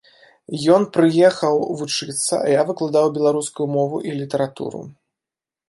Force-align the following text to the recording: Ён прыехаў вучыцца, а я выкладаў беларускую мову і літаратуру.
Ён 0.75 0.87
прыехаў 0.95 1.55
вучыцца, 1.81 2.33
а 2.39 2.41
я 2.53 2.61
выкладаў 2.71 3.13
беларускую 3.21 3.71
мову 3.77 3.97
і 4.09 4.17
літаратуру. 4.19 4.85